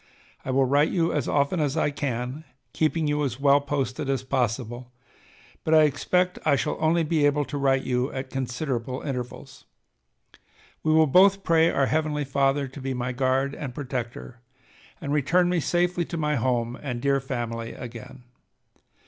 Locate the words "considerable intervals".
8.31-9.65